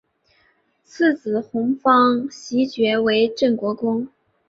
[0.83, 4.07] 次子弘昉袭爵为镇国公。